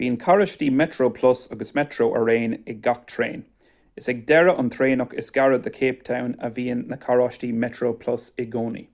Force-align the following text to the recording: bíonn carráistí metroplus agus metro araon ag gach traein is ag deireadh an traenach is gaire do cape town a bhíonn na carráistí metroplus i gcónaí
bíonn 0.00 0.16
carráistí 0.24 0.66
metroplus 0.80 1.44
agus 1.54 1.70
metro 1.78 2.08
araon 2.18 2.56
ag 2.72 2.82
gach 2.88 3.00
traein 3.12 3.44
is 4.02 4.08
ag 4.14 4.20
deireadh 4.32 4.60
an 4.64 4.68
traenach 4.74 5.14
is 5.24 5.30
gaire 5.38 5.60
do 5.68 5.72
cape 5.78 6.04
town 6.10 6.34
a 6.48 6.50
bhíonn 6.60 6.82
na 6.92 6.98
carráistí 7.06 7.50
metroplus 7.64 8.28
i 8.44 8.46
gcónaí 8.58 8.84